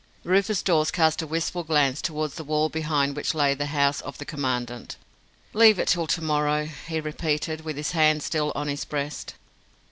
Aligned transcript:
Rufus 0.23 0.63
Dawes 0.63 0.89
cast 0.89 1.21
a 1.21 1.27
wistful 1.27 1.63
glance 1.63 2.01
towards 2.01 2.33
the 2.33 2.43
wall 2.43 2.69
behind 2.69 3.15
which 3.15 3.35
lay 3.35 3.53
the 3.53 3.67
house 3.67 4.01
of 4.01 4.17
the 4.17 4.25
Commandant. 4.25 4.95
"Leave 5.53 5.77
it 5.77 5.89
till 5.89 6.07
to 6.07 6.23
morrow," 6.23 6.65
he 6.65 6.99
repeated, 6.99 7.61
with 7.61 7.77
his 7.77 7.91
hand 7.91 8.23
still 8.23 8.51
in 8.53 8.67
his 8.67 8.83
breast. 8.83 9.35